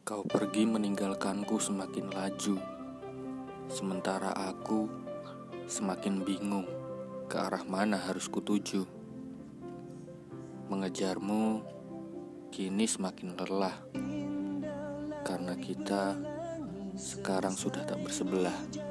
Kau 0.00 0.24
pergi 0.24 0.64
meninggalkanku 0.64 1.60
semakin 1.60 2.08
laju, 2.08 2.56
sementara 3.68 4.32
aku 4.32 4.88
semakin 5.68 6.24
bingung 6.24 6.64
ke 7.28 7.36
arah 7.36 7.60
mana 7.68 8.00
harus 8.00 8.24
kutuju. 8.32 8.88
Mengejarmu 10.72 11.60
kini 12.48 12.88
semakin 12.88 13.36
lelah, 13.36 13.76
karena 15.20 15.52
kita 15.60 16.16
sekarang 16.96 17.52
sudah 17.52 17.84
tak 17.84 18.00
bersebelah. 18.00 18.89